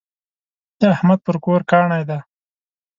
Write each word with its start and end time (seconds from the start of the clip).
د 0.79 0.81
احمد 0.95 1.19
پر 1.25 1.35
کور 1.43 1.61
کاڼی 1.71 2.01
دی. 2.09 2.19